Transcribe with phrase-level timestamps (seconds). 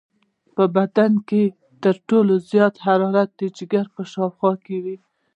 [0.55, 1.43] په بدن کې
[1.83, 4.97] تر ټولو زیاته حرارت د جگر په شاوخوا کې وي.